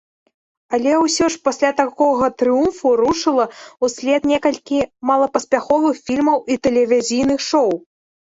Але 0.75 0.93
ўсё 0.99 1.25
ж 1.33 1.37
пасля 1.47 1.69
такога 1.81 2.29
трыумфу 2.41 2.87
рушыла 3.01 3.45
ўслед 3.87 4.21
некалькі 4.31 4.79
малапаспяховых 5.09 5.93
фільмаў 6.07 6.37
і 6.55 6.61
тэлевізійных 6.69 7.39
шоў. 7.49 7.69